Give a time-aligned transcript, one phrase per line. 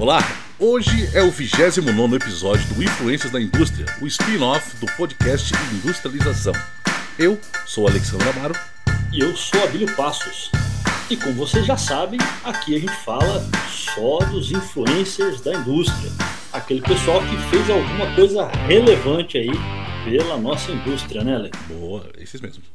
[0.00, 0.20] Olá,
[0.60, 6.52] hoje é o 29 episódio do Influências da Indústria, o spin-off do podcast Industrialização.
[7.18, 7.36] Eu
[7.66, 8.54] sou Alexandre Amaro.
[9.12, 10.52] E eu sou Abílio Passos.
[11.10, 16.12] E como vocês já sabem, aqui a gente fala só dos influencers da indústria.
[16.52, 19.50] Aquele pessoal que fez alguma coisa relevante aí
[20.04, 21.50] pela nossa indústria, né, Ale?
[21.66, 22.66] Boa, esses mesmos.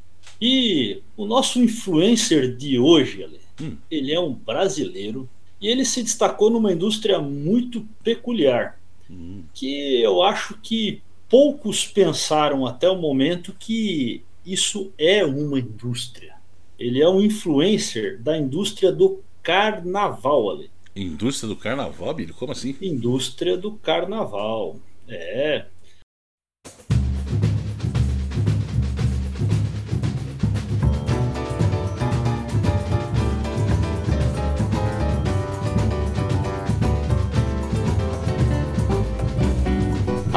[0.41, 3.77] E o nosso influencer de hoje, Ale, hum.
[3.89, 5.29] ele é um brasileiro
[5.63, 8.77] e ele se destacou numa indústria muito peculiar,
[9.09, 9.43] hum.
[9.53, 16.35] que eu acho que poucos pensaram até o momento que isso é uma indústria.
[16.77, 20.69] Ele é um influencer da indústria do carnaval, Ale.
[20.93, 22.33] Indústria do carnaval, Billy?
[22.33, 22.75] Como assim?
[22.81, 24.75] Indústria do carnaval.
[25.07, 25.65] É,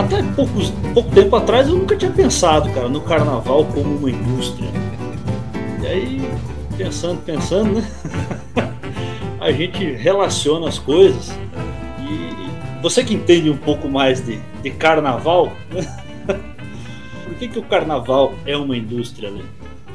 [0.07, 4.71] até poucos, pouco tempo atrás eu nunca tinha pensado, cara, no carnaval como uma indústria.
[5.83, 6.31] E aí,
[6.77, 7.91] pensando, pensando, né?
[9.41, 11.31] a gente relaciona as coisas.
[12.01, 16.05] E você que entende um pouco mais de, de carnaval, né?
[17.25, 19.45] por que, que o carnaval é uma indústria, né?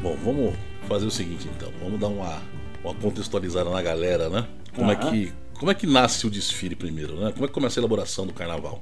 [0.02, 0.54] Bom, vamos
[0.88, 1.70] fazer o seguinte então.
[1.82, 2.42] Vamos dar uma,
[2.84, 4.46] uma contextualizada na galera, né?
[4.76, 7.32] Como, é que, como é que nasce o desfile primeiro, né?
[7.32, 8.82] Como é que começa a elaboração do carnaval?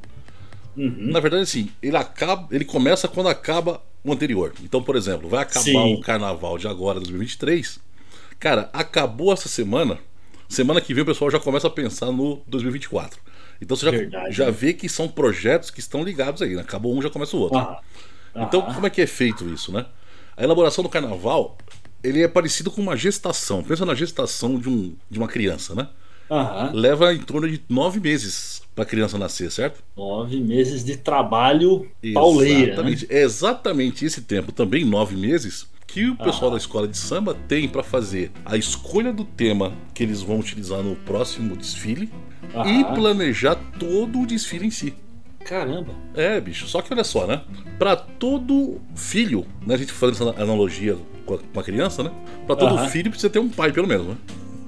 [0.76, 1.12] Uhum.
[1.12, 4.54] Na verdade, assim, ele acaba, ele começa quando acaba o anterior.
[4.64, 5.94] Então, por exemplo, vai acabar Sim.
[5.96, 7.80] o carnaval de agora, 2023.
[8.40, 10.00] Cara, acabou essa semana.
[10.48, 13.20] Semana que vem o pessoal já começa a pensar no 2024.
[13.62, 14.52] Então você já, Verdade, já né?
[14.52, 16.62] vê que são projetos que estão ligados aí, né?
[16.62, 17.58] Acabou um, já começa o outro.
[17.58, 17.82] Ah.
[18.36, 19.86] Então, como é que é feito isso, né?
[20.38, 21.58] A elaboração do carnaval,
[22.04, 23.62] ele é parecido com uma gestação.
[23.62, 25.90] Pensa na gestação de, um, de uma criança, né?
[26.30, 26.74] Uhum.
[26.74, 29.84] Leva em torno de nove meses para a criança nascer, certo?
[29.98, 32.74] Nove meses de trabalho pauleira.
[32.74, 33.08] Exatamente.
[33.08, 33.16] Né?
[33.16, 37.68] É exatamente esse tempo, também nove meses, que o pessoal da escola de samba tem
[37.68, 42.12] para fazer a escolha do tema que eles vão utilizar no próximo desfile
[42.66, 44.94] e planejar todo o desfile em si.
[45.44, 45.94] Caramba.
[46.14, 46.68] É, bicho.
[46.68, 47.42] Só que olha só, né?
[47.80, 49.76] Para todo filho, né?
[49.76, 52.12] A gente fazendo essa analogia com a, criança, né?
[52.46, 54.18] Para todo filho precisa ter um pai, pelo menos, né?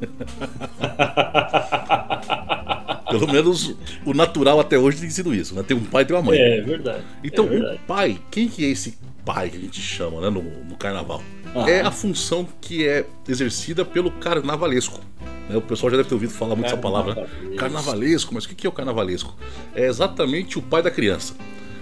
[3.12, 3.76] Pelo menos
[4.06, 5.64] o natural até hoje tem sido isso, né?
[5.64, 6.40] Tem um pai e tem uma mãe.
[6.40, 7.04] É verdade.
[7.24, 7.76] Então, é verdade.
[7.76, 11.22] o pai, quem que é esse pai que a gente chama, né, no, no carnaval?
[11.68, 15.02] É a função que é exercida pelo carnavalesco.
[15.50, 15.58] Né?
[15.58, 17.28] O pessoal já deve ter ouvido falar muito essa palavra, né?
[17.58, 19.36] Carnavalesco, mas o que é o carnavalesco?
[19.76, 21.36] É exatamente o pai da criança.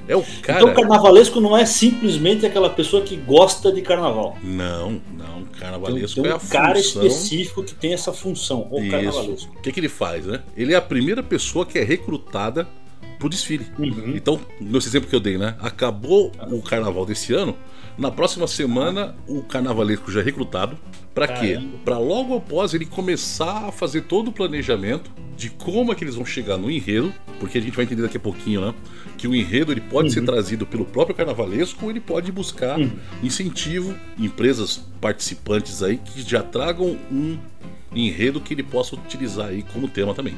[0.09, 0.63] É o cara.
[0.63, 4.35] Então, carnavalesco não é simplesmente aquela pessoa que gosta de carnaval.
[4.43, 5.45] Não, não.
[5.59, 7.05] Carnavalesco um é a cara função...
[7.05, 8.89] específico que tem essa função, o Isso.
[8.89, 9.53] carnavalesco.
[9.55, 10.41] O que, que ele faz, né?
[10.57, 12.67] Ele é a primeira pessoa que é recrutada
[13.19, 13.67] pro desfile.
[13.77, 14.13] Uhum.
[14.15, 15.55] Então, nesse exemplo que eu dei, né?
[15.59, 17.55] Acabou o carnaval desse ano.
[17.95, 20.75] Na próxima semana, o carnavalesco já é recrutado.
[21.19, 21.59] Para quê?
[21.83, 26.15] Para logo após ele começar a fazer todo o planejamento de como é que eles
[26.15, 28.73] vão chegar no enredo, porque a gente vai entender daqui a pouquinho, né?
[29.17, 30.13] Que o enredo ele pode uhum.
[30.13, 32.91] ser trazido pelo próprio carnavalesco ou ele pode buscar uhum.
[33.21, 37.37] incentivo, empresas participantes aí que já tragam um
[37.93, 40.35] enredo que ele possa utilizar aí como tema também.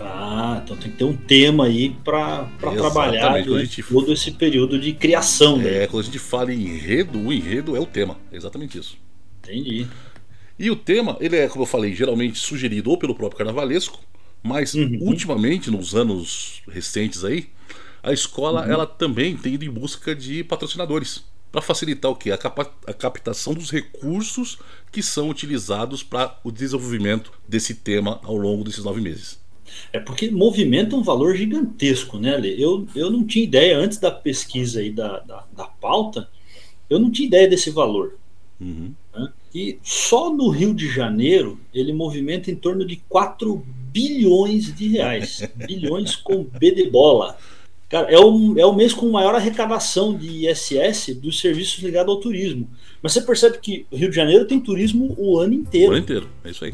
[0.00, 4.92] Ah, então tem que ter um tema aí para trabalhar durante todo esse período de
[4.92, 5.58] criação.
[5.58, 5.82] Né?
[5.82, 8.16] É, quando a gente fala em enredo, o enredo é o tema.
[8.32, 8.96] exatamente isso.
[9.42, 9.86] Entendi.
[10.60, 13.98] E o tema, ele é, como eu falei, geralmente sugerido ou pelo próprio carnavalesco,
[14.42, 14.98] mas uhum.
[15.00, 17.48] ultimamente, nos anos recentes aí,
[18.02, 18.70] a escola uhum.
[18.70, 23.54] ela também tem ido em busca de patrocinadores para facilitar o que a, a, captação
[23.54, 24.58] dos recursos
[24.92, 29.40] que são utilizados para o desenvolvimento desse tema ao longo desses nove meses.
[29.94, 32.62] É porque movimenta um valor gigantesco, né, Lê?
[32.62, 36.28] Eu, eu não tinha ideia, antes da pesquisa aí da, da, da pauta,
[36.90, 38.18] eu não tinha ideia desse valor.
[38.60, 38.89] Uhum.
[39.54, 45.42] E só no Rio de Janeiro ele movimenta em torno de 4 bilhões de reais.
[45.66, 47.36] bilhões com B de bola.
[47.88, 52.20] Cara, é o, é o mês com maior arrecadação de ISS dos serviços ligados ao
[52.20, 52.68] turismo.
[53.02, 55.88] Mas você percebe que o Rio de Janeiro tem turismo o ano inteiro.
[55.88, 56.72] O ano inteiro, é isso aí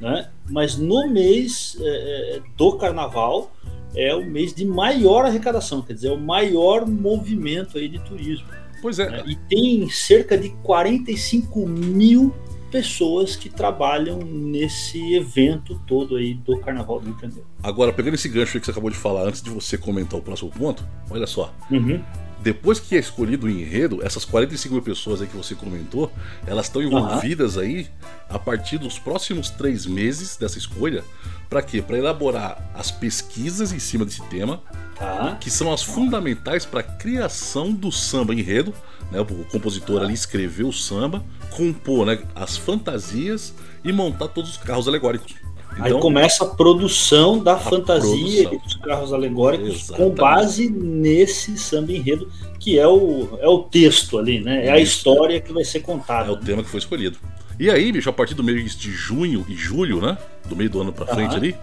[0.00, 0.28] né?
[0.48, 3.52] mas no mês é, é, do carnaval
[3.94, 8.46] é o mês de maior arrecadação, quer dizer, é o maior movimento aí de turismo.
[8.86, 9.10] Pois é.
[9.10, 9.24] Né?
[9.26, 12.32] E tem cerca de 45 mil
[12.70, 17.46] pessoas que trabalham nesse evento todo aí do Carnaval do Rio de Janeiro.
[17.64, 20.22] Agora, pegando esse gancho aí que você acabou de falar, antes de você comentar o
[20.22, 21.52] próximo ponto, olha só.
[21.68, 22.00] Uhum.
[22.46, 26.12] Depois que é escolhido o enredo, essas 45 mil pessoas aí que você comentou,
[26.46, 27.62] elas estão envolvidas uhum.
[27.62, 27.88] aí
[28.30, 31.02] a partir dos próximos três meses dessa escolha.
[31.50, 31.82] Para quê?
[31.82, 34.62] Para elaborar as pesquisas em cima desse tema,
[34.94, 35.36] tá.
[35.40, 38.72] que são as fundamentais para a criação do samba enredo.
[39.10, 39.20] Né?
[39.20, 44.86] O compositor ali escreveu o samba, compor né, as fantasias e montar todos os carros
[44.86, 45.34] alegóricos.
[45.78, 48.58] Aí então, começa a produção da a fantasia produção.
[48.64, 50.10] dos carros alegóricos Exatamente.
[50.10, 54.66] com base nesse samba enredo, que é o, é o texto ali, né?
[54.66, 56.28] É a história que vai ser contada.
[56.28, 57.18] É o tema que foi escolhido.
[57.58, 60.16] E aí, bicho, a partir do mês de junho e julho, né?
[60.46, 61.36] Do meio do ano pra frente uhum.
[61.36, 61.56] ali,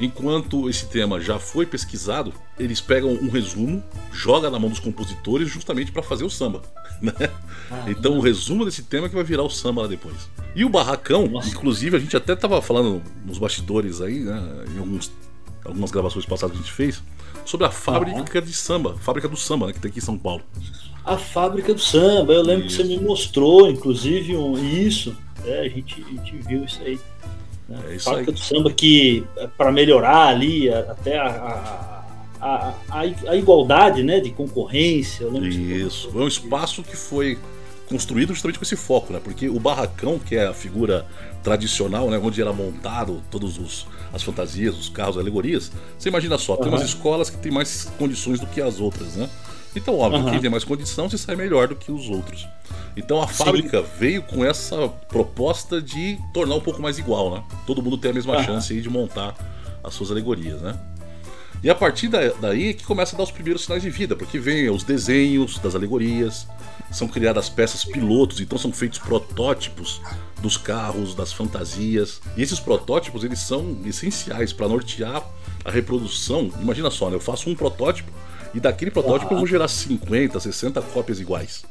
[0.00, 3.82] enquanto esse tema já foi pesquisado, eles pegam um resumo,
[4.12, 6.62] joga na mão dos compositores justamente para fazer o samba.
[7.02, 7.12] Né?
[7.70, 10.30] Ah, então o resumo desse tema é que vai virar o samba lá depois.
[10.54, 11.48] E o barracão, Nossa.
[11.48, 15.12] inclusive a gente até tava falando nos bastidores aí, né, em alguns,
[15.64, 17.02] algumas gravações passadas que a gente fez,
[17.44, 20.42] sobre a fábrica de samba, fábrica do samba, né, que tem aqui em São Paulo.
[21.04, 22.76] A fábrica do samba, eu lembro isso.
[22.78, 25.14] que você me mostrou, inclusive, um, isso.
[25.44, 26.98] É, a gente, a gente viu isso aí.
[27.68, 27.78] Né?
[27.88, 28.34] É isso fábrica aí.
[28.34, 31.94] do samba que, é, para melhorar ali, até a, a
[32.44, 32.74] a,
[33.30, 35.26] a, igualdade né, de concorrência.
[35.48, 37.38] Isso, foi um espaço que foi
[37.88, 39.20] construído justamente com esse foco, né?
[39.22, 41.06] Porque o barracão, que é a figura
[41.42, 45.72] tradicional, né, onde era montado todos os as fantasias, os carros, alegorias.
[45.98, 46.60] Você imagina só, uhum.
[46.60, 49.28] tem umas escolas que tem mais condições do que as outras, né?
[49.74, 50.30] Então, óbvio, uhum.
[50.30, 52.46] quem tem mais condição se sai melhor do que os outros.
[52.96, 53.44] Então a Sim.
[53.44, 57.42] fábrica veio com essa proposta de tornar um pouco mais igual, né?
[57.66, 58.44] Todo mundo tem a mesma uhum.
[58.44, 59.34] chance de montar
[59.82, 60.78] as suas alegorias, né?
[61.62, 64.38] E a partir daí é que começa a dar os primeiros sinais de vida, porque
[64.38, 66.46] vem os desenhos das alegorias,
[66.92, 70.00] são criadas peças pilotos, então são feitos protótipos
[70.42, 72.20] dos carros, das fantasias.
[72.36, 75.26] E esses protótipos eles são essenciais para nortear
[75.64, 76.52] a reprodução.
[76.60, 77.16] Imagina só, né?
[77.16, 78.12] eu faço um protótipo
[78.54, 81.64] e daquele protótipo eu vou gerar 50, 60 cópias iguais.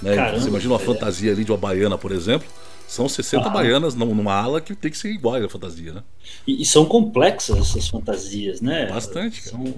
[0.00, 0.16] Né?
[0.16, 0.84] Caramba, Você imagina uma é.
[0.84, 2.48] fantasia ali de uma baiana, por exemplo
[2.92, 3.48] são 60 ah.
[3.48, 6.02] baianas numa ala que tem que ser igual a fantasia, né?
[6.46, 8.86] E, e são complexas essas fantasias, né?
[8.86, 9.56] Bastante, cara.
[9.56, 9.74] São,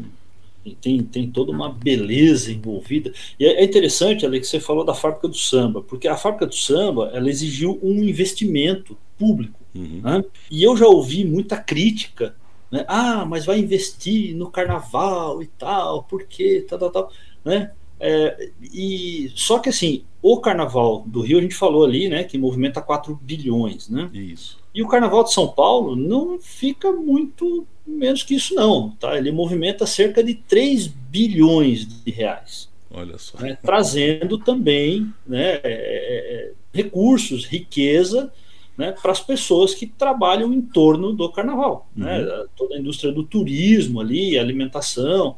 [0.81, 3.12] tem, tem toda uma beleza envolvida.
[3.38, 6.46] E é, é interessante, Ale, que você falou da fábrica do samba, porque a fábrica
[6.46, 9.61] do samba ela exigiu um investimento público.
[9.75, 10.00] Uhum.
[10.02, 10.25] Né?
[10.50, 12.35] E eu já ouvi muita crítica.
[12.75, 12.85] Né?
[12.88, 16.67] Ah, mas vai investir no carnaval e tal, por quê?
[16.69, 17.12] Tal, tal, tal.
[17.44, 17.71] Né?
[18.00, 22.37] É, e só que assim, o carnaval do Rio a gente falou ali, né, que
[22.37, 24.11] movimenta 4 bilhões, né?
[24.12, 24.59] Isso.
[24.75, 29.17] E o carnaval de São Paulo não fica muito menos que isso não, tá?
[29.17, 32.69] Ele movimenta cerca de 3 bilhões de reais.
[32.91, 33.38] Olha só.
[33.38, 38.32] Né, trazendo também, né, é, é, é recursos, riqueza,
[38.76, 42.05] né, para as pessoas que trabalham em torno do carnaval, uhum.
[42.05, 42.26] né?
[42.56, 45.37] Toda a indústria do turismo ali, alimentação,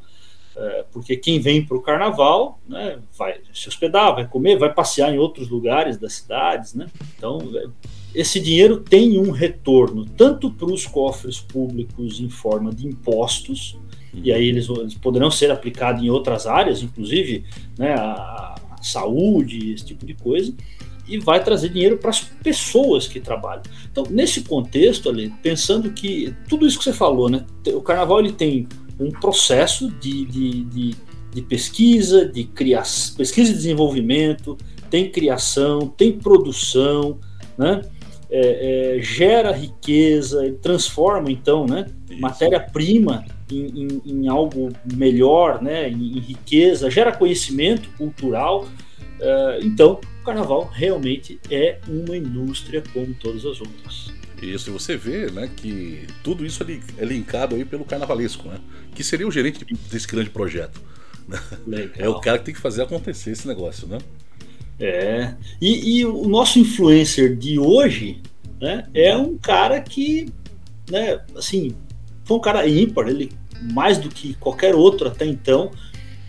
[0.56, 5.12] é, porque quem vem para o carnaval né, vai se hospedar, vai comer, vai passear
[5.12, 6.72] em outros lugares das cidades.
[6.72, 6.86] Né?
[7.16, 7.66] Então, é,
[8.14, 13.76] esse dinheiro tem um retorno tanto para os cofres públicos em forma de impostos,
[14.14, 17.44] e aí eles, eles poderão ser aplicados em outras áreas, inclusive
[17.78, 20.54] né, a, a saúde, esse tipo de coisa,
[21.08, 23.62] e vai trazer dinheiro para as pessoas que trabalham.
[23.90, 28.32] Então, nesse contexto ali, pensando que tudo isso que você falou, né, o carnaval ele
[28.32, 28.66] tem
[28.98, 30.94] um processo de, de, de,
[31.32, 34.56] de pesquisa, de criação, pesquisa e desenvolvimento,
[34.90, 37.18] tem criação, tem produção,
[37.56, 37.82] né?
[38.28, 41.86] É, é, gera riqueza, transforma então né,
[42.18, 48.66] matéria-prima em, em, em, algo melhor, né, em, em, riqueza, gera conhecimento cultural.
[49.20, 54.12] É, então, carnaval realmente é uma indústria como todas as outras.
[54.42, 56.62] Isso, e você vê né, que tudo isso
[56.98, 58.60] é linkado aí pelo carnavalesco, né?
[58.94, 60.80] Que seria o gerente desse grande projeto.
[61.66, 61.90] Né?
[61.96, 63.98] É o cara que tem que fazer acontecer esse negócio, né?
[64.78, 65.34] É.
[65.60, 68.20] E, e o nosso influencer de hoje
[68.60, 70.28] né, é um cara que,
[70.90, 71.74] né, assim,
[72.24, 73.32] foi um cara ímpar, ele
[73.72, 75.70] mais do que qualquer outro até então,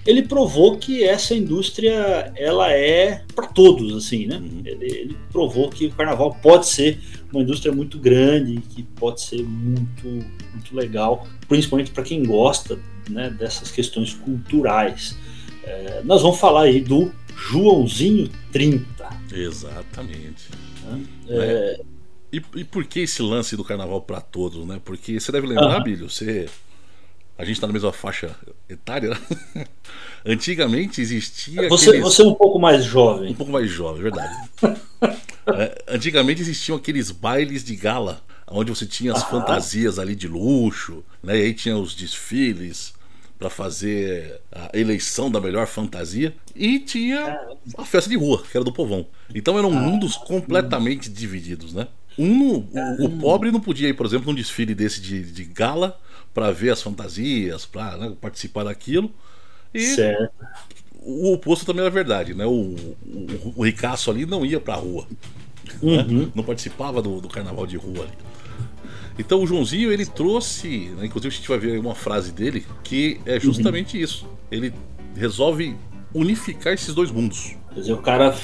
[0.07, 4.37] ele provou que essa indústria ela é para todos, assim, né?
[4.37, 4.61] Uhum.
[4.63, 6.97] Ele, ele, provou que o carnaval pode ser
[7.31, 13.29] uma indústria muito grande, que pode ser muito, muito legal, principalmente para quem gosta né,
[13.29, 15.17] dessas questões culturais.
[15.63, 18.85] É, nós vamos falar aí do Joãozinho 30.
[19.33, 20.45] Exatamente.
[21.27, 21.81] É,
[22.31, 24.79] e, e, por que esse lance do carnaval para todos, né?
[24.83, 25.83] Porque você deve lembrar, uhum.
[25.83, 26.47] Bilho, você
[27.37, 28.35] a gente está na mesma faixa
[28.67, 29.11] etária.
[29.55, 29.65] Né?
[30.25, 31.69] Antigamente existia.
[31.69, 32.03] Você, aqueles...
[32.03, 33.31] você é um pouco mais jovem.
[33.31, 34.35] Um pouco mais jovem, verdade.
[35.47, 41.03] é, antigamente existiam aqueles bailes de gala, onde você tinha as fantasias ali de luxo,
[41.21, 41.37] né?
[41.37, 42.93] E aí tinha os desfiles
[43.37, 47.39] para fazer a eleição da melhor fantasia e tinha
[47.77, 49.05] a festa de rua, que era do povão.
[49.33, 51.87] Então eram mundos completamente divididos, né?
[52.17, 55.99] Um, o, o, pobre não podia ir, por exemplo, num desfile desse de, de gala
[56.37, 59.09] para ver as fantasias, para né, participar daquilo.
[59.73, 60.31] E certo.
[61.01, 62.45] o oposto também era verdade, né?
[62.45, 65.07] O, o, o ricaço ali não ia para a rua,
[65.81, 66.05] né?
[66.07, 66.25] uhum.
[66.25, 66.31] né?
[66.35, 68.11] não participava do, do carnaval de rua ali.
[69.17, 73.19] Então o Joãozinho ele trouxe, né, inclusive a gente vai ver uma frase dele que
[73.25, 74.03] é justamente uhum.
[74.03, 74.27] isso.
[74.51, 74.71] Ele
[75.15, 75.75] resolve
[76.13, 77.55] unificar esses dois mundos.
[77.73, 78.37] Quer dizer, o cara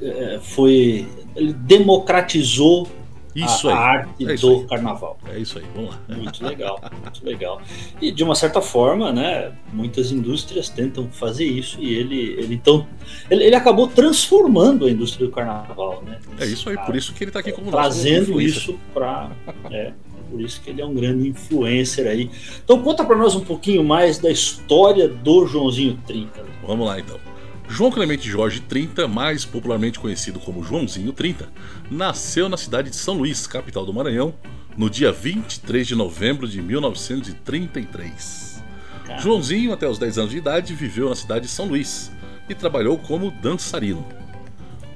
[0.00, 2.88] é, foi, ele democratizou
[3.34, 4.66] isso a, a arte é do aí.
[4.66, 5.18] carnaval.
[5.26, 6.16] É isso aí, vamos lá.
[6.16, 7.60] Muito legal, muito legal.
[8.00, 12.86] E de uma certa forma, né, muitas indústrias tentam fazer isso e ele, ele então,
[13.30, 16.18] ele, ele acabou transformando a indústria do carnaval, né?
[16.38, 19.30] É isso aí, por isso que ele está aqui como trazendo isso para,
[19.70, 19.92] é,
[20.30, 22.30] por isso que ele é um grande influencer aí.
[22.64, 26.44] Então conta para nós um pouquinho mais da história do Joãozinho 30.
[26.66, 27.18] Vamos lá então.
[27.68, 31.48] João Clemente Jorge 30, mais popularmente conhecido como Joãozinho 30,
[31.90, 34.34] nasceu na cidade de São Luís, capital do Maranhão,
[34.76, 38.62] no dia 23 de novembro de 1933.
[39.04, 39.22] Caramba.
[39.22, 42.12] Joãozinho, até os 10 anos de idade, viveu na cidade de São Luís
[42.48, 44.06] e trabalhou como dançarino.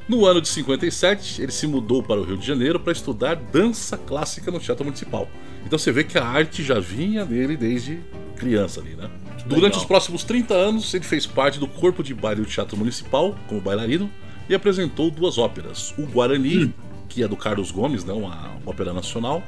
[0.09, 3.99] No ano de 57, ele se mudou para o Rio de Janeiro para estudar dança
[3.99, 5.29] clássica no Teatro Municipal.
[5.67, 8.01] Então você vê que a arte já vinha dele desde
[8.37, 9.11] criança ali, né?
[9.49, 9.81] Durante Legal.
[9.81, 13.61] os próximos 30 anos, ele fez parte do corpo de baile do Teatro Municipal, como
[13.63, 14.11] bailarino,
[14.47, 16.73] e apresentou duas óperas: O Guarani, hum.
[17.09, 19.43] que é do Carlos Gomes, né, uma ópera nacional,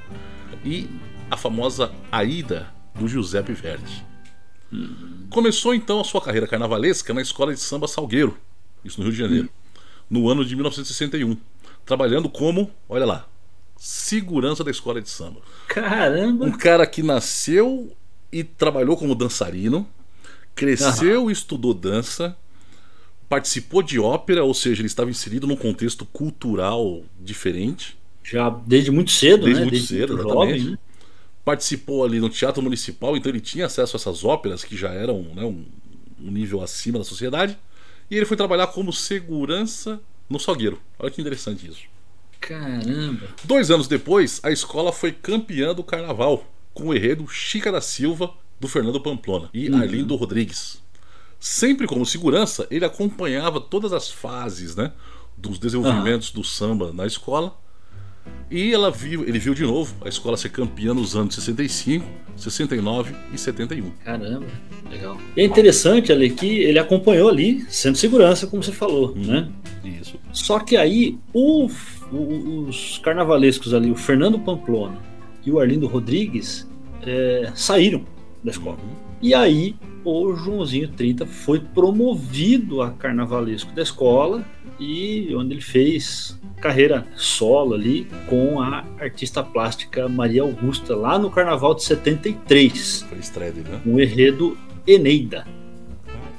[0.65, 0.89] e
[1.31, 4.05] a famosa Aida, do Giuseppe Verdi.
[4.73, 5.27] Hum.
[5.29, 8.39] Começou então a sua carreira carnavalesca na escola de samba Salgueiro,
[8.83, 9.81] isso no Rio de Janeiro, hum.
[10.09, 11.37] no ano de 1961,
[11.85, 13.27] trabalhando como, olha lá,
[13.77, 15.43] segurança da escola de samba.
[15.69, 16.47] Caramba!
[16.47, 17.95] Um cara que nasceu
[18.33, 19.87] e trabalhou como dançarino,
[20.55, 21.31] cresceu uhum.
[21.31, 22.37] e estudou dança,
[23.29, 27.97] participou de ópera, ou seja, ele estava inserido num contexto cultural diferente.
[28.23, 29.67] Já desde muito cedo, desde né?
[29.67, 30.59] Muito desde cedo, muito exatamente.
[30.59, 30.79] Jovem, né?
[31.45, 35.23] Participou ali no Teatro Municipal, então ele tinha acesso a essas óperas que já eram
[35.35, 35.65] né, um,
[36.21, 37.59] um nível acima da sociedade.
[38.11, 40.81] E ele foi trabalhar como segurança no Salgueiro.
[40.99, 41.83] Olha que interessante isso.
[42.41, 43.29] Caramba!
[43.45, 48.33] Dois anos depois, a escola foi campeã do carnaval com o enredo Chica da Silva,
[48.61, 49.79] do Fernando Pamplona e uhum.
[49.79, 50.83] Arlindo Rodrigues.
[51.39, 54.93] Sempre como segurança, ele acompanhava todas as fases né,
[55.37, 56.41] dos desenvolvimentos uhum.
[56.41, 57.57] do samba na escola.
[58.51, 62.05] E ela viu, ele viu de novo a escola ser campeã nos anos 65,
[62.37, 63.91] 69 e 71.
[64.05, 64.47] Caramba,
[64.91, 65.17] legal.
[65.35, 69.49] E é interessante ali que ele acompanhou ali, sendo segurança, como você falou, hum, né?
[69.83, 70.19] Isso.
[70.33, 71.71] Só que aí o,
[72.13, 75.10] o, os carnavalescos ali, o Fernando Pamplona
[75.45, 76.69] e o Arlindo Rodrigues
[77.07, 78.05] é, saíram
[78.43, 78.79] da escola.
[78.83, 79.11] Uhum.
[79.23, 84.45] E aí o Joãozinho 30 foi promovido a carnavalesco da escola
[84.79, 91.31] e onde ele fez carreira solo ali com a artista plástica Maria Augusta lá no
[91.31, 93.07] Carnaval de 73.
[93.09, 93.81] Foi estreia dele, né?
[93.85, 94.57] O enredo
[94.87, 95.47] Eneida.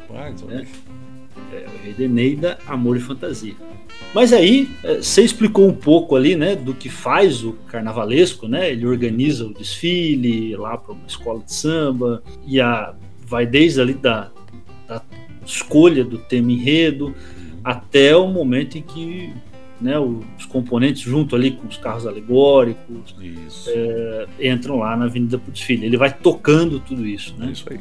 [0.09, 0.65] Rapaz, é,
[1.55, 3.55] é, o enredo Eneida, Amor e Fantasia.
[4.13, 8.71] Mas aí é, você explicou um pouco ali, né, do que faz o carnavalesco, né?
[8.71, 12.93] Ele organiza o desfile lá para uma escola de samba e a
[13.25, 14.29] vai desde ali da,
[14.85, 15.01] da
[15.45, 17.15] escolha do tema enredo
[17.63, 19.33] até o momento em que
[19.79, 23.15] né, os componentes junto ali com os carros alegóricos
[23.67, 25.85] é, entram lá na Avenida para o desfile.
[25.85, 27.51] Ele vai tocando tudo isso, né?
[27.51, 27.79] Isso aí.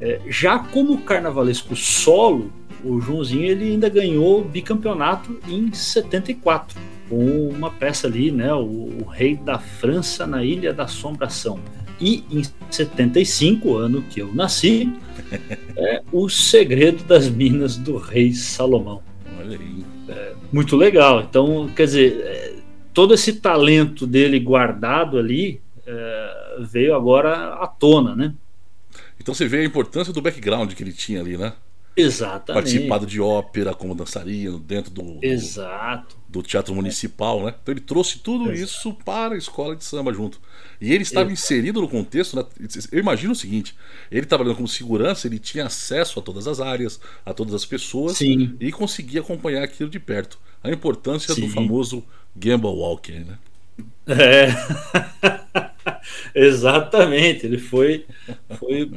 [0.00, 2.52] É, já como carnavalesco solo,
[2.86, 6.78] o Joãozinho ele ainda ganhou bicampeonato em 74
[7.08, 11.60] com uma peça ali, né, o, o, Rei da França na Ilha da Assombração.
[12.00, 14.92] E em 75, ano que eu nasci,
[15.76, 19.02] é O Segredo das Minas do Rei Salomão.
[19.38, 19.84] Olha aí.
[20.08, 21.22] É, muito legal.
[21.22, 22.54] Então, quer dizer, é,
[22.92, 28.34] todo esse talento dele guardado ali é, veio agora à tona, né?
[29.20, 31.52] Então você vê a importância do background que ele tinha ali, né?
[31.96, 32.62] Exatamente.
[32.62, 36.14] Participado de ópera como dançarino dentro do, Exato.
[36.28, 37.54] do, do teatro municipal, né?
[37.62, 38.58] Então ele trouxe tudo Exato.
[38.60, 40.38] isso para a escola de samba junto.
[40.78, 41.32] E ele estava Exato.
[41.32, 42.36] inserido no contexto.
[42.36, 42.44] Né?
[42.92, 43.74] Eu imagino o seguinte:
[44.10, 48.18] ele trabalhando como segurança, ele tinha acesso a todas as áreas, a todas as pessoas
[48.18, 48.54] Sim.
[48.60, 50.38] e conseguia acompanhar aquilo de perto.
[50.62, 51.42] A importância Sim.
[51.42, 53.38] do famoso Gamble Walker, né?
[54.06, 54.48] É.
[56.34, 58.06] Exatamente, ele foi,
[58.58, 58.90] foi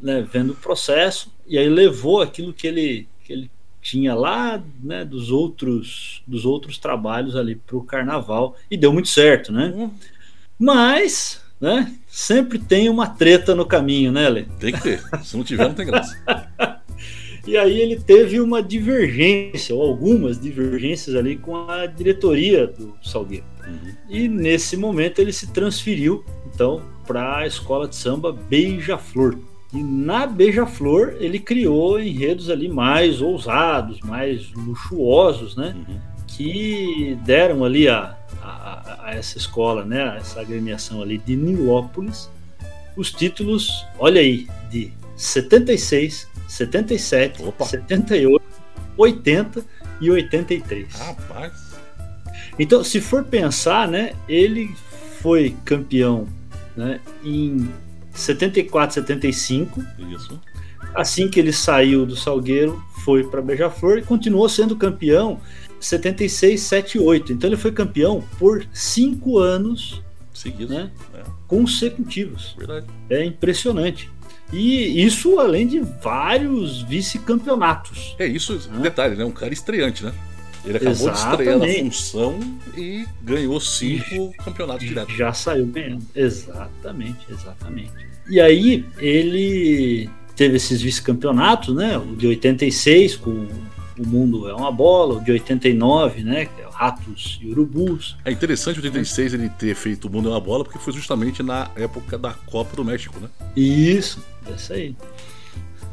[0.00, 5.04] né, vendo o processo e aí levou aquilo que ele, que ele tinha lá né,
[5.04, 9.72] dos outros dos outros trabalhos ali para o carnaval e deu muito certo, né?
[9.74, 9.90] Uhum.
[10.58, 11.94] Mas né?
[12.06, 14.44] Sempre tem uma treta no caminho, né, Lê?
[14.58, 15.02] Tem que ter.
[15.22, 16.14] Se não tiver, não tem graça.
[17.46, 23.46] e aí ele teve uma divergência, ou algumas divergências ali com a diretoria do Salgueiro.
[23.66, 23.94] Uhum.
[24.10, 26.22] E nesse momento ele se transferiu,
[26.52, 29.38] então, para a escola de samba Beija-Flor.
[29.74, 35.74] E na Beija-Flor ele criou enredos ali mais ousados, mais luxuosos, né?
[35.76, 36.00] Uhum.
[36.28, 40.10] Que deram ali a, a, a, essa escola, né?
[40.10, 42.30] A essa agremiação ali de Nilópolis,
[42.96, 47.64] os títulos, olha aí, de 76, 77, Opa.
[47.64, 48.44] 78,
[48.96, 49.64] 80
[50.00, 50.94] e 83.
[50.94, 51.74] Rapaz.
[52.58, 54.12] Então, se for pensar, né?
[54.28, 54.72] Ele
[55.20, 56.28] foi campeão
[56.76, 57.68] né, em
[58.14, 59.84] 74, 75.
[60.10, 60.40] Isso.
[60.94, 65.40] Assim que ele saiu do Salgueiro, foi para Beija-Flor e continuou sendo campeão
[65.80, 67.32] 76, 78.
[67.32, 70.02] Então ele foi campeão por cinco anos
[70.32, 71.22] seguidos, né, é.
[71.46, 72.54] consecutivos.
[72.56, 72.86] Verdade.
[73.10, 74.10] É impressionante.
[74.52, 78.14] E isso além de vários vice-campeonatos.
[78.18, 78.80] É isso, né?
[78.80, 79.24] detalhe, né?
[79.24, 80.12] Um cara estreante, né?
[80.64, 81.36] Ele acabou Exatamente.
[81.36, 82.40] de estrear na função
[82.76, 85.12] e ganhou cinco campeonatos direto.
[85.12, 86.06] Já saiu ganhando.
[86.14, 87.92] Exatamente, exatamente.
[88.28, 91.98] E aí ele teve esses vice-campeonatos, né?
[91.98, 93.46] O de 86 com
[93.98, 96.48] o Mundo é uma Bola, o de 89, né?
[96.58, 98.16] É Ratos e Urubus.
[98.24, 101.42] É interessante o 86 ele ter feito o Mundo é uma Bola, porque foi justamente
[101.42, 103.28] na época da Copa do México, né?
[103.54, 104.96] Isso, é isso aí.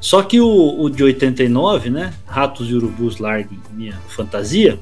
[0.01, 4.79] Só que o, o de 89, né, Ratos e Urubus Largue Minha Fantasia,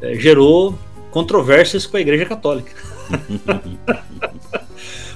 [0.00, 0.78] é, gerou
[1.10, 2.70] controvérsias com a Igreja Católica.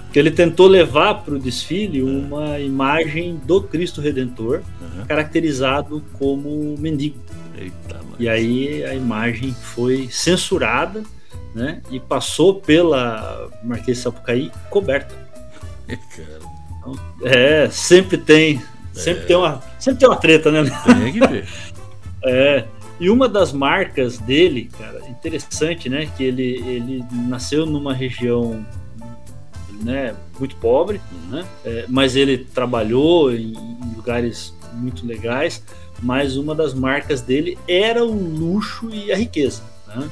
[0.03, 5.07] Porque ele tentou levar para o desfile uma imagem do Cristo Redentor, uhum.
[5.07, 7.17] caracterizado como mendigo.
[7.57, 11.03] Eita, e aí a imagem foi censurada
[11.55, 15.15] né, e passou pela Marquês de Sapucaí coberta.
[16.83, 18.61] Então, é, sempre tem
[18.93, 19.27] Sempre, é.
[19.27, 20.63] tem uma, sempre tem uma treta, né?
[20.85, 21.49] Tem que ter.
[22.25, 22.65] é.
[23.01, 26.09] E uma das marcas dele, cara, interessante, né?
[26.17, 28.65] Que ele, ele nasceu numa região
[29.83, 31.45] né, muito pobre, né?
[31.65, 35.63] É, mas ele trabalhou em, em, lugares muito legais.
[36.01, 39.63] Mas uma das marcas dele era o luxo e a riqueza.
[39.87, 40.09] Né?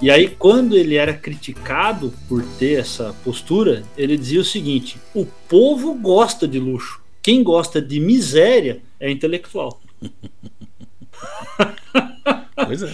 [0.00, 5.26] E aí, quando ele era criticado por ter essa postura, ele dizia o seguinte: o
[5.48, 6.99] povo gosta de luxo.
[7.22, 9.80] Quem gosta de miséria é intelectual.
[12.66, 12.92] pois é.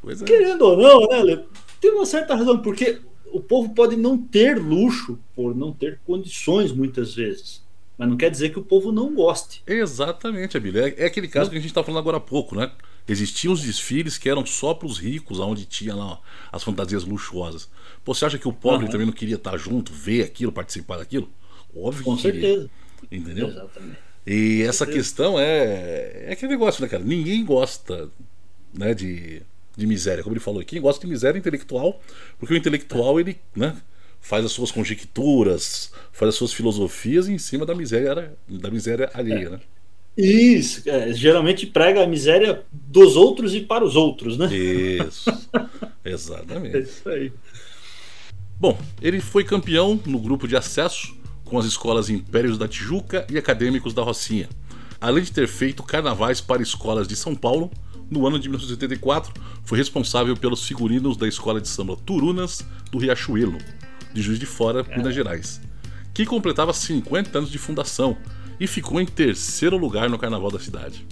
[0.00, 0.24] Pois é.
[0.24, 1.44] Querendo ou não, né,
[1.80, 3.00] tem uma certa razão, porque
[3.32, 7.62] o povo pode não ter luxo por não ter condições muitas vezes.
[7.96, 9.62] Mas não quer dizer que o povo não goste.
[9.66, 10.82] Exatamente, Abílio.
[10.82, 12.72] É, é aquele caso que a gente estava falando agora há pouco, né?
[13.06, 16.18] Existiam os desfiles que eram só para os ricos, onde tinha lá
[16.50, 17.68] as fantasias luxuosas.
[18.02, 18.90] Pô, você acha que o pobre uhum.
[18.90, 21.28] também não queria estar junto, ver aquilo, participar daquilo?
[21.76, 22.62] Óbvio Com que certeza.
[22.62, 22.70] Queria.
[23.10, 23.48] Entendeu?
[23.48, 24.10] Exatamente.
[24.26, 27.02] E essa questão é, é aquele negócio, né, cara?
[27.02, 28.08] Ninguém gosta
[28.72, 29.42] né, de,
[29.76, 32.00] de miséria, como ele falou aqui, gosta de miséria intelectual,
[32.38, 33.76] porque o intelectual ele né,
[34.20, 39.46] faz as suas conjecturas, faz as suas filosofias em cima da miséria, da miséria alheia,
[39.46, 39.50] é.
[39.50, 39.60] né?
[40.16, 44.54] Isso, é, geralmente prega a miséria dos outros e para os outros, né?
[44.54, 45.30] Isso,
[46.04, 46.76] exatamente.
[46.76, 47.32] É isso aí.
[48.58, 51.16] Bom, ele foi campeão no grupo de acesso
[51.50, 54.48] com as escolas Impérios da Tijuca e Acadêmicos da Rocinha,
[55.00, 57.70] além de ter feito carnavais para escolas de São Paulo.
[58.08, 59.32] No ano de 1984,
[59.64, 63.58] foi responsável pelos figurinos da escola de samba Turunas do Riachuelo,
[64.12, 64.96] de Juiz de Fora, é.
[64.96, 65.60] Minas Gerais,
[66.14, 68.16] que completava 50 anos de fundação
[68.58, 71.06] e ficou em terceiro lugar no carnaval da cidade.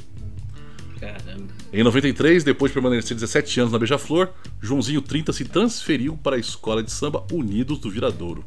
[1.00, 1.52] Caramba.
[1.72, 6.38] Em 93, depois de permanecer 17 anos na Beija-Flor, Joãozinho 30 se transferiu para a
[6.38, 8.44] escola de samba Unidos do Viradouro.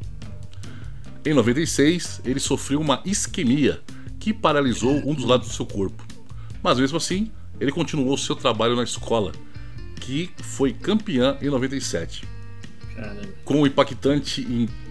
[1.23, 3.79] Em 96, ele sofreu uma isquemia
[4.19, 6.03] que paralisou um dos lados do seu corpo.
[6.63, 9.31] Mas mesmo assim, ele continuou seu trabalho na escola,
[9.99, 12.27] que foi campeã em 97.
[12.95, 13.21] Caramba.
[13.45, 14.41] Com o impactante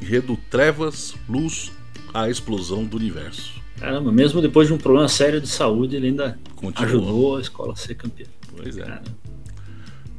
[0.01, 1.73] enredo Trevas, Luz,
[2.15, 3.61] a explosão do universo.
[3.77, 6.87] Caramba, mesmo depois de um problema sério de saúde, ele ainda Continuou.
[6.87, 8.27] ajudou a escola a ser campeã.
[8.57, 8.83] Pois é.
[8.83, 9.19] Caramba.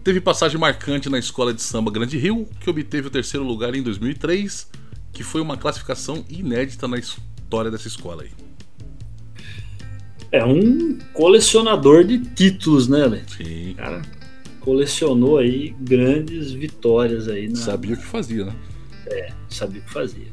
[0.04, 3.84] Teve passagem marcante na escola de samba Grande Rio, que obteve o terceiro lugar em
[3.84, 4.67] 2003
[5.12, 8.32] que foi uma classificação inédita na história dessa escola aí.
[10.32, 13.21] É um colecionador de títulos, né, Lê?
[13.28, 13.74] Sim.
[13.76, 14.02] Cara,
[14.62, 17.50] colecionou aí grandes vitórias aí.
[17.50, 17.56] Na...
[17.56, 18.56] Sabia o que fazia, né?
[19.08, 20.28] É, sabia o que fazia.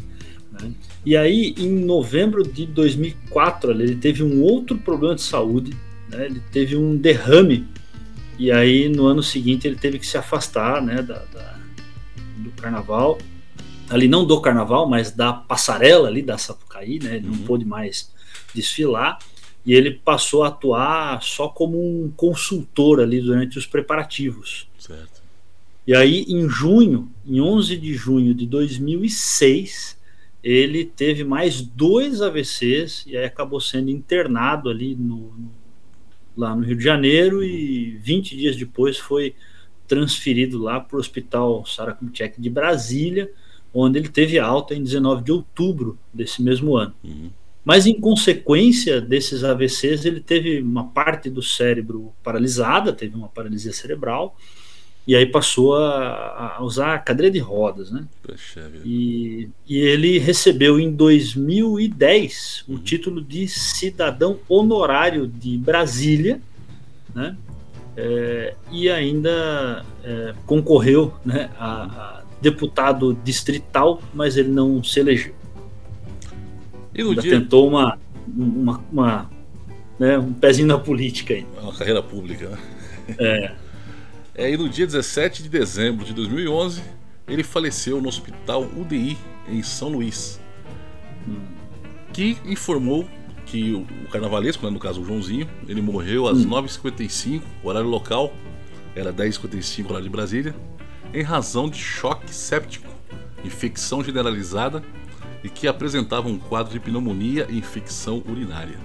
[0.52, 0.70] Né?
[1.04, 5.76] E aí, em novembro de 2004, ele teve um outro problema de saúde,
[6.10, 6.26] né?
[6.26, 7.66] ele teve um derrame,
[8.38, 11.58] e aí no ano seguinte ele teve que se afastar né, da, da
[12.36, 13.18] do carnaval
[13.90, 17.16] ali não do carnaval, mas da passarela ali da Sapucaí, né?
[17.16, 17.36] Ele uhum.
[17.36, 18.12] não pôde mais
[18.54, 19.18] desfilar
[19.64, 24.68] e ele passou a atuar só como um consultor ali durante os preparativos.
[24.78, 25.22] Certo.
[25.86, 29.98] E aí, em junho, em 11 de junho de 2006,
[30.42, 35.50] ele teve mais dois AVCs e aí acabou sendo internado ali no, no,
[36.36, 39.34] lá no Rio de Janeiro e 20 dias depois foi
[39.86, 43.30] transferido lá para o Hospital Sarakumchek de Brasília,
[43.80, 46.94] onde ele teve alta em 19 de outubro desse mesmo ano.
[47.04, 47.30] Uhum.
[47.64, 53.72] Mas em consequência desses AVCs, ele teve uma parte do cérebro paralisada, teve uma paralisia
[53.72, 54.34] cerebral,
[55.06, 58.06] e aí passou a, a usar cadeira de rodas, né?
[58.84, 62.78] E, e, ele recebeu em 2010 o uhum.
[62.78, 66.40] título de cidadão honorário de Brasília,
[67.14, 67.36] né?
[67.96, 75.34] É, e ainda é, concorreu né, a, a, deputado distrital, mas ele não se elegeu.
[76.94, 77.38] E no ainda dia...
[77.38, 79.30] tentou uma, uma, uma
[79.98, 81.46] né, um pezinho na política aí.
[81.60, 82.58] Uma carreira pública, né?
[83.18, 83.52] É.
[84.34, 86.80] É, e no dia 17 de dezembro de 2011,
[87.26, 90.40] ele faleceu no hospital UDI em São Luís,
[91.26, 91.40] hum.
[92.12, 93.08] que informou
[93.44, 96.50] que o, carnavalesco, né, no caso o Joãozinho, ele morreu às hum.
[96.50, 98.32] 9h55, horário local,
[98.94, 100.54] era 10h55 horário de Brasília,
[101.12, 102.88] em razão de choque séptico,
[103.44, 104.82] infecção generalizada
[105.42, 108.78] e que apresentava um quadro de pneumonia e infecção urinária.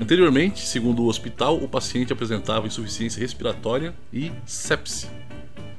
[0.00, 5.08] Anteriormente, segundo o hospital, o paciente apresentava insuficiência respiratória e sepse,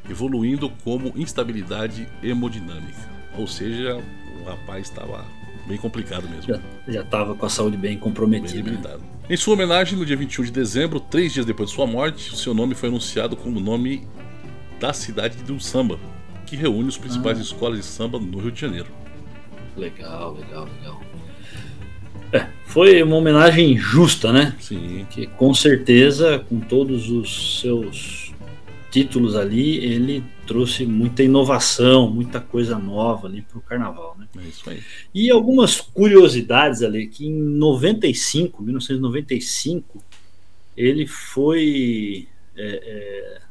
[0.10, 3.12] evoluindo como instabilidade hemodinâmica.
[3.38, 4.02] Ou seja,
[4.40, 5.26] o rapaz estava
[5.68, 6.62] bem complicado mesmo.
[6.88, 8.64] Já estava com a saúde bem comprometida.
[8.64, 8.98] Bem né?
[9.30, 12.36] Em sua homenagem, no dia 21 de dezembro, três dias depois de sua morte, o
[12.36, 14.08] seu nome foi anunciado como nome
[14.84, 15.98] da cidade do samba,
[16.46, 17.42] que reúne os principais ah.
[17.42, 18.90] escolas de samba no Rio de Janeiro.
[19.78, 21.02] Legal, legal, legal.
[22.34, 24.54] É, foi uma homenagem justa, né?
[24.60, 25.08] Sim.
[25.10, 28.34] Que com certeza, com todos os seus
[28.92, 34.28] títulos ali, ele trouxe muita inovação, muita coisa nova ali para o carnaval, né?
[34.38, 34.84] É isso aí.
[35.16, 40.04] E algumas curiosidades ali, que em 95, 1995,
[40.76, 42.28] ele foi.
[42.58, 43.42] É, é,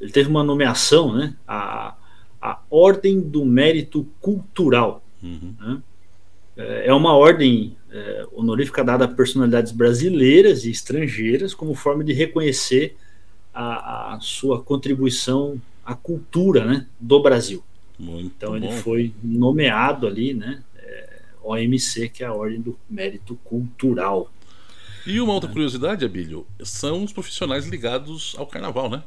[0.00, 1.34] ele teve uma nomeação, né?
[1.46, 1.94] A,
[2.40, 5.04] a Ordem do Mérito Cultural.
[5.22, 5.54] Uhum.
[5.60, 5.82] Né?
[6.56, 12.12] É, é uma ordem é, honorífica dada a personalidades brasileiras e estrangeiras como forma de
[12.12, 12.96] reconhecer
[13.52, 17.62] a, a sua contribuição à cultura né, do Brasil.
[17.98, 18.56] Muito então bom.
[18.56, 24.30] ele foi nomeado ali, né, é, OMC, que é a Ordem do Mérito Cultural.
[25.06, 29.02] E uma outra curiosidade, Abílio, são os profissionais ligados ao carnaval, né?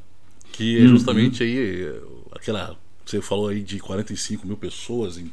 [0.54, 0.88] Que é uhum.
[0.88, 1.50] justamente uhum.
[1.50, 2.78] aí aquela.
[3.06, 5.30] Você falou aí de 45 mil pessoas em,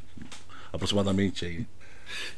[0.73, 1.65] aproximadamente aí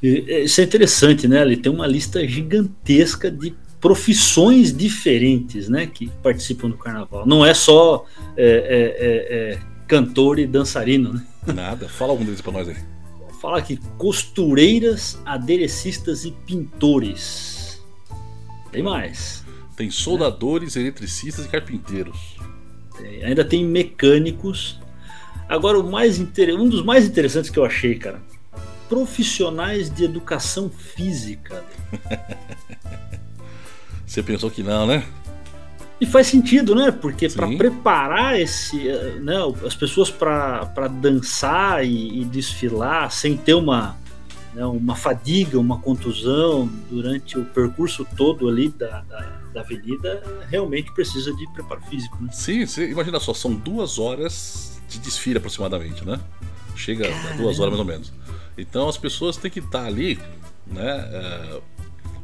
[0.02, 1.42] é, isso é interessante, né?
[1.42, 7.26] Ele tem uma lista gigantesca de profissões diferentes, né, que participam do carnaval.
[7.26, 11.26] Não é só é, é, é, é cantor e dançarino, né?
[11.52, 11.88] Nada.
[11.88, 12.76] Fala algum deles para nós aí.
[13.40, 17.82] Fala aqui: costureiras, aderecistas e pintores.
[18.70, 19.44] Tem mais.
[19.76, 22.31] Tem soldadores, eletricistas e carpinteiros.
[23.24, 24.80] Ainda tem mecânicos.
[25.48, 26.54] Agora, o mais inter...
[26.54, 28.20] um dos mais interessantes que eu achei, cara,
[28.88, 31.64] profissionais de educação física.
[34.06, 35.04] Você pensou que não, né?
[35.98, 36.90] E faz sentido, né?
[36.90, 43.54] Porque para preparar esse, eh, né, as pessoas para dançar e, e, desfilar sem ter
[43.54, 43.96] uma,
[44.52, 50.92] né, uma fadiga, uma contusão durante o percurso todo ali da, da, da avenida, realmente
[50.92, 52.22] precisa de preparo físico.
[52.22, 52.30] Né?
[52.32, 56.20] Sim, você imagina só, são duas horas de desfile aproximadamente, né?
[56.76, 58.12] Chega a duas horas mais ou menos.
[58.56, 60.18] Então as pessoas têm que estar ali,
[60.66, 61.08] né?
[61.12, 61.60] É...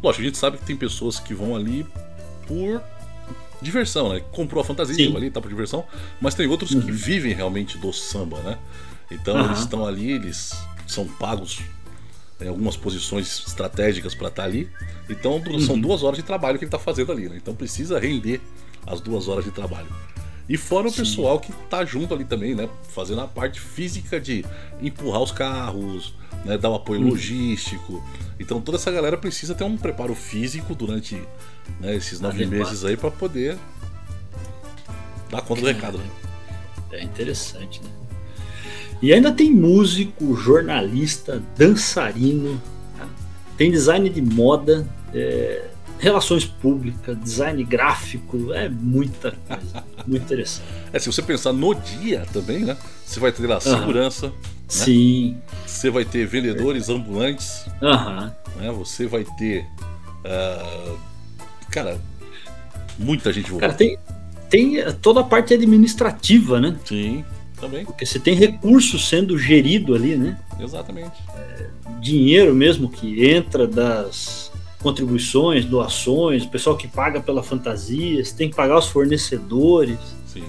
[0.02, 1.84] Lógico, a gente sabe que tem pessoas que vão ali
[2.46, 2.82] por
[3.60, 4.20] diversão, né?
[4.32, 5.16] Comprou a fantasia, Sim.
[5.16, 5.84] ali, tá por diversão,
[6.20, 6.80] mas tem outros uhum.
[6.80, 8.58] que vivem realmente do samba, né?
[9.10, 9.46] Então uhum.
[9.46, 10.52] eles estão ali, eles
[10.86, 11.60] são pagos
[12.40, 14.68] em algumas posições estratégicas para estar tá ali.
[15.09, 15.61] Então uhum.
[15.61, 17.37] são duas horas de trabalho que ele está fazendo ali, né?
[17.37, 18.40] Então precisa render
[18.87, 19.88] as duas horas de trabalho.
[20.48, 20.98] E fora o Sim.
[20.98, 22.68] pessoal que tá junto ali também, né?
[22.94, 24.44] Fazendo a parte física de
[24.81, 26.57] empurrar os carros, né?
[26.57, 27.11] dar o apoio hum.
[27.11, 28.03] logístico.
[28.40, 31.20] Então toda essa galera precisa ter um preparo físico durante
[31.81, 33.59] né, esses nove meses aí para poder
[35.31, 35.98] dar conta do recado.
[35.98, 36.09] Né?
[36.92, 37.97] É interessante, né?
[39.00, 42.61] E ainda tem músico, jornalista, dançarino,
[42.96, 43.06] tá?
[43.56, 45.66] tem design de moda, é,
[45.98, 49.84] relações públicas, design gráfico, é muita coisa.
[50.06, 50.66] muito interessante.
[50.92, 52.76] É, se você pensar no dia também, né?
[53.04, 54.26] Você vai ter lá segurança.
[54.26, 54.32] Uhum.
[54.32, 54.38] Né?
[54.68, 55.37] Sim.
[55.66, 57.66] Você vai ter vendedores ambulantes.
[57.80, 58.30] Uhum.
[58.61, 58.72] Né?
[58.72, 59.64] Você vai ter.
[60.24, 60.98] Uh,
[61.70, 62.00] cara,
[62.98, 63.98] muita gente Cara, tem,
[64.50, 66.76] tem toda a parte administrativa, né?
[66.84, 67.24] Sim,
[67.59, 67.85] também.
[67.85, 70.38] Porque você tem recursos sendo gerido ali, né?
[70.59, 71.23] Exatamente.
[71.35, 71.66] É,
[72.01, 78.49] dinheiro mesmo que entra das contribuições, doações, o pessoal que paga pela fantasia, você tem
[78.49, 79.99] que pagar os fornecedores.
[80.27, 80.44] Sim.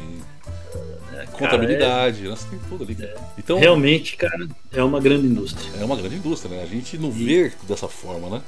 [1.13, 2.97] É, Contabilidade, é, tem tudo ali.
[2.99, 5.69] É, então, realmente, cara, é uma grande indústria.
[5.79, 6.63] É uma grande indústria, né?
[6.63, 8.41] A gente não vê dessa forma, né?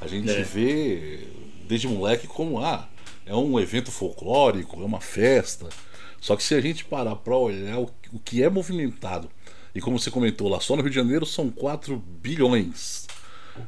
[0.00, 0.42] A gente é.
[0.42, 1.20] vê
[1.66, 2.86] desde moleque como, ah,
[3.24, 5.68] é um evento folclórico, é uma festa.
[6.24, 9.28] Só que se a gente parar para olhar o, o que é movimentado,
[9.74, 13.06] e como você comentou lá, só no Rio de Janeiro são 4 bilhões.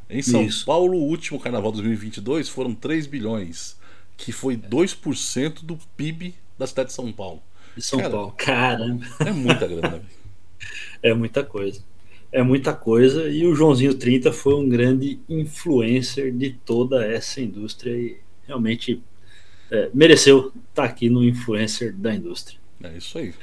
[0.09, 0.65] Em São Isso.
[0.65, 3.77] Paulo, o último carnaval 2022 foram 3 bilhões,
[4.17, 7.43] que foi 2% do PIB da cidade de São Paulo.
[7.77, 9.07] De São Cara, Paulo, caramba.
[9.21, 10.03] É muita grana,
[11.03, 11.85] É muita coisa.
[12.33, 13.29] É muita coisa.
[13.29, 18.17] E o Joãozinho 30 foi um grande influencer de toda essa indústria e
[18.47, 19.03] realmente
[19.71, 22.59] é, mereceu estar tá aqui no influencer da indústria.
[22.83, 23.35] É isso aí.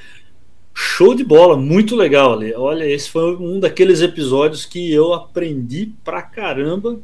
[0.74, 2.54] Show de bola, muito legal ali.
[2.54, 7.00] Olha, esse foi um daqueles episódios que eu aprendi pra caramba,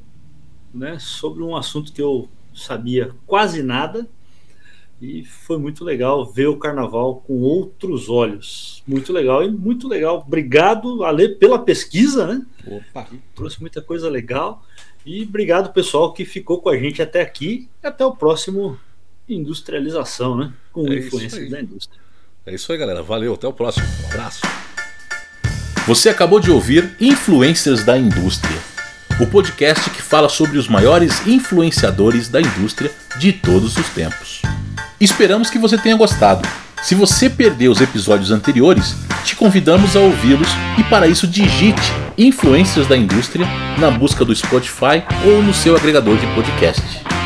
[0.73, 4.07] né, sobre um assunto que eu sabia quase nada.
[5.01, 8.83] E foi muito legal ver o carnaval com outros olhos.
[8.85, 10.23] Muito legal e muito legal.
[10.25, 12.45] Obrigado, Ale, pela pesquisa, né?
[12.67, 13.07] Opa.
[13.33, 14.61] trouxe muita coisa legal.
[15.05, 17.69] E obrigado, pessoal, que ficou com a gente até aqui.
[17.81, 18.77] E até o próximo
[19.29, 20.51] industrialização, né?
[20.71, 21.99] Com é influência da indústria.
[22.45, 23.03] É isso aí, galera.
[23.03, 23.85] Valeu, até o próximo.
[24.03, 24.41] Um abraço.
[25.87, 28.57] Você acabou de ouvir Influências da Indústria,
[29.19, 34.41] o podcast que fala sobre os maiores influenciadores da indústria de todos os tempos.
[34.99, 36.47] Esperamos que você tenha gostado.
[36.83, 42.87] Se você perdeu os episódios anteriores, te convidamos a ouvi-los e para isso digite Influências
[42.87, 43.45] da Indústria
[43.77, 47.18] na busca do Spotify ou no seu agregador de podcast.